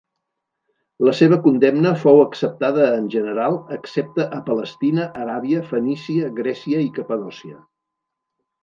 [1.07, 7.65] La seva condemna fou acceptada en general, excepte a Palestina, Aràbia, Fenícia, Grècia i Capadòcia.